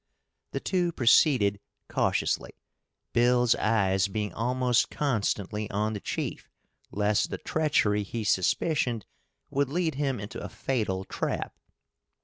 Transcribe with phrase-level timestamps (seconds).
[0.49, 2.53] The two proceeded cautiously,
[3.13, 6.49] Bill's eyes being almost constantly on the chief,
[6.89, 9.05] lest the treachery he suspicioned
[9.51, 11.53] would lead him into a fatal trap.